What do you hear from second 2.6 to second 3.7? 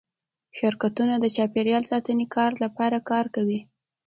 لپاره کار کوي؟